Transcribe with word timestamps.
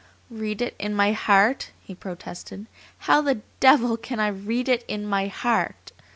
"Read 0.31 0.63
it 0.63 0.75
in 0.79 0.95
my 0.95 1.11
heart!" 1.11 1.69
he 1.79 1.93
protested. 1.93 2.65
"How 3.05 3.21
the 3.21 3.41
devil 3.59 3.97
can 3.97 4.19
I 4.19 4.29
read 4.29 4.67
it 4.67 4.83
in 4.87 5.05
my 5.05 5.27
heart? 5.27 5.91